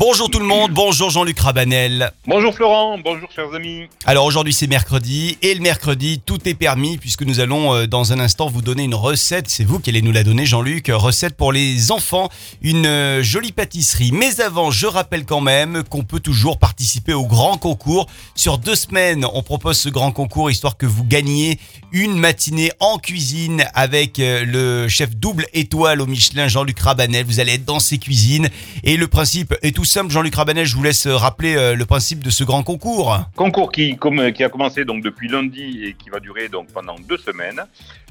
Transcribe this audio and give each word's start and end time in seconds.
Bonjour 0.00 0.30
tout 0.30 0.38
le 0.38 0.44
monde, 0.44 0.70
bonjour 0.70 1.10
Jean-Luc 1.10 1.40
Rabanel. 1.40 2.12
Bonjour 2.24 2.54
Florent, 2.54 2.98
bonjour 3.02 3.28
chers 3.34 3.52
amis. 3.52 3.88
Alors 4.04 4.26
aujourd'hui 4.26 4.54
c'est 4.54 4.68
mercredi 4.68 5.36
et 5.42 5.52
le 5.52 5.60
mercredi 5.60 6.22
tout 6.24 6.48
est 6.48 6.54
permis 6.54 6.98
puisque 6.98 7.22
nous 7.22 7.40
allons 7.40 7.74
euh, 7.74 7.88
dans 7.88 8.12
un 8.12 8.20
instant 8.20 8.48
vous 8.48 8.62
donner 8.62 8.84
une 8.84 8.94
recette. 8.94 9.48
C'est 9.48 9.64
vous 9.64 9.80
qui 9.80 9.90
allez 9.90 10.00
nous 10.00 10.12
la 10.12 10.22
donner 10.22 10.46
Jean-Luc. 10.46 10.86
Recette 10.94 11.36
pour 11.36 11.50
les 11.50 11.90
enfants, 11.90 12.28
une 12.62 12.86
euh, 12.86 13.24
jolie 13.24 13.50
pâtisserie. 13.50 14.12
Mais 14.12 14.40
avant 14.40 14.70
je 14.70 14.86
rappelle 14.86 15.24
quand 15.24 15.40
même 15.40 15.82
qu'on 15.82 16.04
peut 16.04 16.20
toujours 16.20 16.60
participer 16.60 17.12
au 17.12 17.26
grand 17.26 17.56
concours. 17.56 18.06
Sur 18.36 18.58
deux 18.58 18.76
semaines 18.76 19.26
on 19.32 19.42
propose 19.42 19.78
ce 19.78 19.88
grand 19.88 20.12
concours 20.12 20.48
histoire 20.48 20.76
que 20.76 20.86
vous 20.86 21.02
gagniez 21.02 21.58
une 21.90 22.16
matinée 22.16 22.70
en 22.78 22.98
cuisine 22.98 23.64
avec 23.74 24.20
euh, 24.20 24.44
le 24.44 24.86
chef 24.86 25.16
double 25.16 25.46
étoile 25.54 26.00
au 26.00 26.06
Michelin 26.06 26.46
Jean-Luc 26.46 26.78
Rabanel. 26.78 27.26
Vous 27.26 27.40
allez 27.40 27.54
être 27.54 27.64
dans 27.64 27.80
ses 27.80 27.98
cuisines 27.98 28.48
et 28.84 28.96
le 28.96 29.08
principe 29.08 29.56
est 29.62 29.74
tout 29.74 29.87
Jean-Luc 29.88 30.34
Rabanel, 30.34 30.66
je 30.66 30.76
vous 30.76 30.82
laisse 30.82 31.06
euh, 31.06 31.16
rappeler 31.16 31.56
euh, 31.56 31.74
le 31.74 31.86
principe 31.86 32.22
de 32.22 32.28
ce 32.28 32.44
grand 32.44 32.62
concours. 32.62 33.16
Concours 33.34 33.72
qui, 33.72 33.96
comme, 33.96 34.32
qui 34.32 34.44
a 34.44 34.50
commencé 34.50 34.84
donc 34.84 35.02
depuis 35.02 35.28
lundi 35.28 35.82
et 35.82 35.94
qui 35.94 36.10
va 36.10 36.20
durer 36.20 36.50
donc 36.50 36.68
pendant 36.68 36.96
deux 37.08 37.16
semaines. 37.16 37.62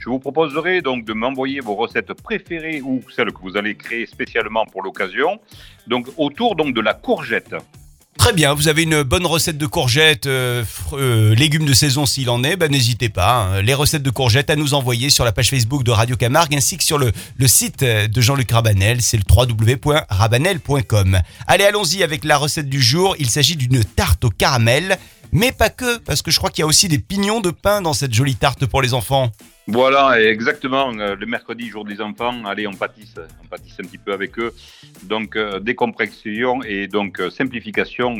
Je 0.00 0.08
vous 0.08 0.18
proposerai 0.18 0.80
donc 0.80 1.04
de 1.04 1.12
m'envoyer 1.12 1.60
vos 1.60 1.74
recettes 1.74 2.14
préférées 2.14 2.80
ou 2.80 3.02
celles 3.14 3.30
que 3.30 3.40
vous 3.42 3.58
allez 3.58 3.74
créer 3.74 4.06
spécialement 4.06 4.64
pour 4.64 4.82
l'occasion. 4.82 5.38
Donc 5.86 6.08
autour 6.16 6.56
donc 6.56 6.74
de 6.74 6.80
la 6.80 6.94
courgette. 6.94 7.54
Très 8.26 8.34
bien, 8.34 8.54
vous 8.54 8.66
avez 8.66 8.82
une 8.82 9.04
bonne 9.04 9.24
recette 9.24 9.56
de 9.56 9.66
courgettes, 9.66 10.26
euh, 10.26 10.64
euh, 10.94 11.32
légumes 11.36 11.64
de 11.64 11.72
saison 11.72 12.06
s'il 12.06 12.28
en 12.28 12.42
est, 12.42 12.56
ben, 12.56 12.68
n'hésitez 12.68 13.08
pas. 13.08 13.34
Hein. 13.34 13.62
Les 13.62 13.72
recettes 13.72 14.02
de 14.02 14.10
courgettes 14.10 14.50
à 14.50 14.56
nous 14.56 14.74
envoyer 14.74 15.10
sur 15.10 15.24
la 15.24 15.30
page 15.30 15.48
Facebook 15.50 15.84
de 15.84 15.92
Radio 15.92 16.16
Camargue 16.16 16.56
ainsi 16.56 16.76
que 16.76 16.82
sur 16.82 16.98
le, 16.98 17.12
le 17.36 17.46
site 17.46 17.84
de 17.84 18.20
Jean-Luc 18.20 18.50
Rabanel, 18.50 19.00
c'est 19.00 19.16
le 19.16 19.22
www.rabanel.com. 19.30 21.20
Allez, 21.46 21.64
allons-y 21.66 22.02
avec 22.02 22.24
la 22.24 22.36
recette 22.36 22.68
du 22.68 22.82
jour. 22.82 23.14
Il 23.20 23.30
s'agit 23.30 23.54
d'une 23.54 23.84
tarte 23.84 24.24
au 24.24 24.30
caramel, 24.30 24.98
mais 25.30 25.52
pas 25.52 25.70
que, 25.70 25.98
parce 25.98 26.20
que 26.20 26.32
je 26.32 26.38
crois 26.38 26.50
qu'il 26.50 26.62
y 26.62 26.64
a 26.64 26.66
aussi 26.66 26.88
des 26.88 26.98
pignons 26.98 27.40
de 27.40 27.50
pain 27.50 27.80
dans 27.80 27.92
cette 27.92 28.12
jolie 28.12 28.34
tarte 28.34 28.66
pour 28.66 28.82
les 28.82 28.92
enfants. 28.92 29.30
Voilà, 29.68 30.22
exactement. 30.22 30.92
Euh, 30.98 31.16
le 31.16 31.26
mercredi, 31.26 31.68
jour 31.68 31.84
des 31.84 32.00
enfants, 32.00 32.44
allez, 32.44 32.66
on 32.66 32.72
pâtisse, 32.72 33.16
on 33.42 33.46
pâtisse 33.48 33.74
un 33.80 33.86
petit 33.86 33.98
peu 33.98 34.12
avec 34.12 34.38
eux. 34.38 34.54
Donc, 35.02 35.34
euh, 35.34 35.58
décompression 35.58 36.62
et 36.62 36.86
donc 36.86 37.20
euh, 37.20 37.30
simplification 37.30 38.16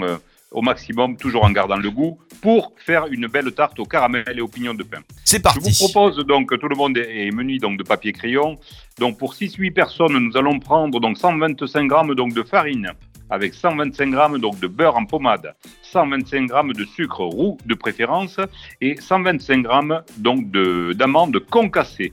au 0.51 0.63
maximum, 0.63 1.17
toujours 1.17 1.45
en 1.45 1.51
gardant 1.51 1.77
le 1.77 1.91
goût, 1.91 2.19
pour 2.41 2.73
faire 2.77 3.07
une 3.07 3.27
belle 3.27 3.53
tarte 3.53 3.79
au 3.79 3.85
caramel 3.85 4.25
et 4.35 4.41
aux 4.41 4.49
pignons 4.49 4.75
de 4.75 4.83
pain. 4.83 5.01
C'est 5.25 5.41
parti. 5.41 5.61
Je 5.73 5.79
vous 5.79 5.93
propose 5.93 6.25
donc, 6.25 6.59
tout 6.59 6.69
le 6.69 6.77
monde 6.77 6.97
est 6.97 7.31
menu 7.33 7.59
donc 7.59 7.79
de 7.79 7.83
papier 7.83 8.13
crayon. 8.13 8.59
Donc, 8.99 9.19
pour 9.19 9.35
6-8 9.35 9.73
personnes, 9.73 10.19
nous 10.19 10.37
allons 10.37 10.59
prendre 10.59 10.99
donc 11.01 11.19
125 11.19 11.87
grammes 11.87 12.15
donc 12.15 12.33
de 12.33 12.43
farine 12.43 12.93
avec 13.31 13.55
125 13.55 14.11
grammes 14.11 14.39
donc 14.39 14.61
de 14.61 14.67
beurre 14.67 14.97
en 14.97 15.05
pommade, 15.05 15.55
125 15.83 16.47
grammes 16.47 16.73
de 16.73 16.85
sucre 16.85 17.25
roux 17.25 17.59
de 17.67 17.75
préférence 17.75 18.39
et 18.81 18.97
125 18.97 19.63
grammes 19.63 20.03
donc 20.19 20.51
d'amandes 20.51 21.39
concassées. 21.39 22.13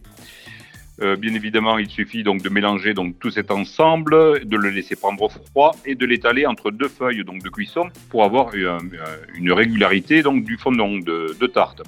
Euh, 1.02 1.16
bien 1.16 1.34
évidemment, 1.34 1.80
il 1.80 1.90
suffit 1.90 2.24
donc 2.24 2.44
de 2.44 2.50
mélanger 2.50 2.94
donc 2.94 3.18
tout 3.20 3.32
cet 3.32 3.50
ensemble, 3.50 4.46
de 4.46 4.58
le 4.58 4.70
laisser 4.70 4.96
prendre 4.96 5.28
froid 5.30 5.76
et 5.86 5.96
de 5.96 6.06
l'étaler 6.06 6.46
entre 6.46 6.70
deux 6.70 6.88
feuilles 6.88 7.24
donc 7.26 7.42
de 7.42 7.50
cuisson 7.50 7.90
pour 8.10 8.24
avoir 8.24 8.54
une, 8.54 9.00
une 9.34 9.52
régularité 9.52 10.22
donc 10.22 10.44
du 10.44 10.58
fondant 10.58 10.96
de, 10.96 11.36
de, 11.40 11.48
tarte. 11.48 11.82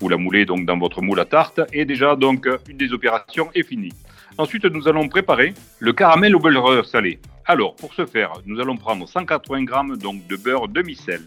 Vous 0.00 0.08
la 0.08 0.16
moulez 0.16 0.44
donc 0.44 0.66
dans 0.66 0.78
votre 0.78 1.02
moule 1.02 1.18
à 1.18 1.24
tarte 1.24 1.60
et 1.72 1.84
déjà 1.84 2.14
donc 2.14 2.48
une 2.68 2.76
des 2.76 2.92
opérations 2.92 3.50
est 3.54 3.64
finie. 3.64 3.92
Ensuite, 4.36 4.64
nous 4.64 4.88
allons 4.88 5.08
préparer 5.08 5.54
le 5.78 5.92
caramel 5.92 6.34
au 6.34 6.40
beurre 6.40 6.84
salé. 6.84 7.20
Alors, 7.46 7.76
pour 7.76 7.94
ce 7.94 8.04
faire, 8.04 8.32
nous 8.46 8.58
allons 8.60 8.76
prendre 8.76 9.06
180 9.06 9.60
g 9.60 9.96
donc 9.96 10.26
de 10.26 10.34
beurre 10.36 10.66
demi-sel, 10.66 11.22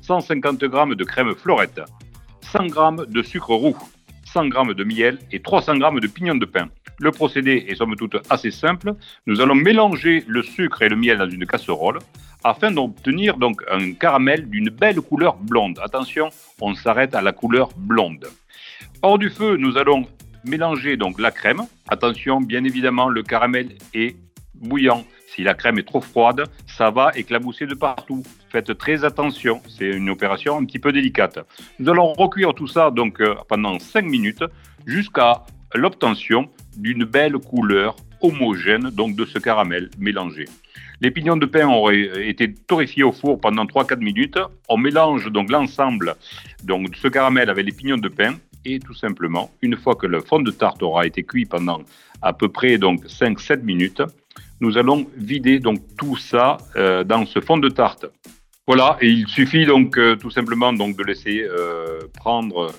150 0.00 0.60
g 0.60 0.68
de 0.96 1.04
crème 1.04 1.34
florette, 1.36 1.80
100 2.40 2.68
g 2.68 2.74
de 3.08 3.22
sucre 3.22 3.54
roux, 3.54 3.76
100 4.24 4.50
g 4.50 4.74
de 4.74 4.82
miel 4.82 5.18
et 5.30 5.40
300 5.40 5.74
g 5.74 6.00
de 6.00 6.06
pignon 6.08 6.34
de 6.34 6.46
pain. 6.46 6.68
Le 6.98 7.12
procédé 7.12 7.64
est 7.68 7.76
somme 7.76 7.94
toute 7.94 8.16
assez 8.28 8.50
simple. 8.50 8.94
Nous 9.26 9.40
allons 9.40 9.54
mélanger 9.54 10.24
le 10.26 10.42
sucre 10.42 10.82
et 10.82 10.88
le 10.88 10.96
miel 10.96 11.18
dans 11.18 11.30
une 11.30 11.46
casserole 11.46 12.00
afin 12.42 12.72
d'obtenir 12.72 13.36
donc 13.36 13.62
un 13.70 13.92
caramel 13.92 14.48
d'une 14.48 14.70
belle 14.70 15.00
couleur 15.00 15.36
blonde. 15.36 15.78
Attention, 15.82 16.30
on 16.60 16.74
s'arrête 16.74 17.14
à 17.14 17.22
la 17.22 17.32
couleur 17.32 17.68
blonde. 17.76 18.26
Hors 19.02 19.18
du 19.18 19.30
feu, 19.30 19.56
nous 19.56 19.78
allons 19.78 20.06
mélanger 20.44 20.96
donc 20.96 21.20
la 21.20 21.30
crème. 21.30 21.62
Attention, 21.88 22.40
bien 22.40 22.64
évidemment, 22.64 23.08
le 23.08 23.22
caramel 23.22 23.76
est 23.94 24.16
bouillant. 24.54 25.04
Si 25.28 25.42
la 25.42 25.54
crème 25.54 25.78
est 25.78 25.86
trop 25.86 26.00
froide, 26.00 26.44
ça 26.66 26.90
va 26.90 27.12
éclabousser 27.14 27.66
de 27.66 27.74
partout. 27.74 28.22
Faites 28.50 28.76
très 28.76 29.04
attention, 29.04 29.60
c'est 29.68 29.88
une 29.88 30.10
opération 30.10 30.56
un 30.56 30.64
petit 30.64 30.78
peu 30.78 30.92
délicate. 30.92 31.38
Nous 31.78 31.88
allons 31.90 32.12
recuire 32.12 32.54
tout 32.54 32.66
ça 32.66 32.90
donc 32.90 33.20
euh, 33.20 33.34
pendant 33.48 33.78
5 33.78 34.04
minutes 34.04 34.44
jusqu'à 34.86 35.44
l'obtention 35.74 36.48
d'une 36.76 37.04
belle 37.04 37.38
couleur 37.38 37.94
homogène 38.20 38.90
donc 38.90 39.14
de 39.14 39.24
ce 39.24 39.38
caramel 39.38 39.90
mélangé. 39.98 40.46
Les 41.00 41.12
pignons 41.12 41.36
de 41.36 41.46
pain 41.46 41.68
auraient 41.68 42.28
été 42.28 42.52
torréfiés 42.52 43.04
au 43.04 43.12
four 43.12 43.40
pendant 43.40 43.64
3-4 43.64 44.00
minutes. 44.00 44.38
On 44.68 44.76
mélange 44.76 45.30
donc 45.30 45.50
l'ensemble 45.50 46.16
donc 46.64 46.90
de 46.90 46.96
ce 46.96 47.06
caramel 47.06 47.48
avec 47.50 47.64
les 47.64 47.72
pignons 47.72 47.98
de 47.98 48.08
pain 48.08 48.34
et 48.74 48.78
tout 48.78 48.94
simplement, 48.94 49.50
une 49.62 49.76
fois 49.76 49.94
que 49.94 50.06
le 50.06 50.20
fond 50.20 50.40
de 50.40 50.50
tarte 50.50 50.82
aura 50.82 51.06
été 51.06 51.22
cuit 51.22 51.46
pendant 51.46 51.82
à 52.22 52.32
peu 52.32 52.48
près 52.48 52.78
donc 52.78 53.04
5-7 53.06 53.62
minutes, 53.62 54.02
nous 54.60 54.76
allons 54.76 55.06
vider 55.16 55.60
donc 55.60 55.78
tout 55.96 56.16
ça 56.16 56.58
euh, 56.76 57.04
dans 57.04 57.24
ce 57.26 57.40
fond 57.40 57.58
de 57.58 57.68
tarte. 57.68 58.06
Voilà, 58.66 58.98
et 59.00 59.08
il 59.08 59.26
suffit 59.28 59.64
donc 59.64 59.96
euh, 59.96 60.16
tout 60.16 60.30
simplement 60.30 60.72
donc 60.72 60.96
de 60.96 61.02
laisser 61.02 61.42
euh, 61.42 62.00
prendre 62.14 62.70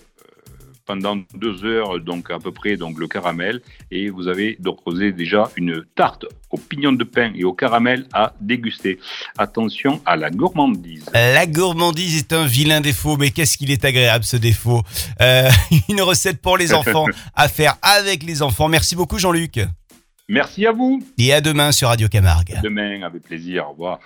pendant 0.89 1.17
deux 1.35 1.65
heures 1.65 1.99
donc 1.99 2.31
à 2.31 2.39
peu 2.39 2.51
près 2.51 2.75
donc 2.75 2.97
le 2.97 3.07
caramel 3.07 3.61
et 3.91 4.09
vous 4.09 4.27
avez 4.27 4.57
donc 4.59 4.83
posé 4.83 5.11
déjà 5.11 5.43
une 5.55 5.85
tarte 5.93 6.25
aux 6.49 6.57
pignons 6.57 6.93
de 6.93 7.03
pain 7.03 7.31
et 7.35 7.43
au 7.43 7.53
caramel 7.53 8.07
à 8.11 8.33
déguster. 8.41 8.97
Attention 9.37 10.01
à 10.03 10.15
la 10.15 10.31
gourmandise. 10.31 11.05
La 11.13 11.45
gourmandise 11.45 12.17
est 12.17 12.33
un 12.33 12.47
vilain 12.47 12.81
défaut, 12.81 13.17
mais 13.17 13.29
qu'est-ce 13.29 13.55
qu'il 13.59 13.69
est 13.69 13.85
agréable 13.85 14.25
ce 14.25 14.37
défaut? 14.37 14.81
une 15.89 16.01
recette 16.01 16.41
pour 16.41 16.57
les 16.57 16.73
enfants 16.73 17.05
à 17.35 17.47
faire 17.47 17.75
avec 17.83 18.23
les 18.23 18.41
enfants. 18.41 18.67
Merci 18.67 18.95
beaucoup 18.95 19.19
Jean-Luc. 19.19 19.59
Merci 20.27 20.65
à 20.65 20.71
vous. 20.71 21.03
Et 21.19 21.31
à 21.33 21.39
demain 21.39 21.71
sur 21.71 21.89
Radio 21.89 22.07
Camargue. 22.07 22.59
demain, 22.63 23.03
avec 23.03 23.21
plaisir. 23.21 23.67
Au 23.67 23.73
revoir. 23.73 23.99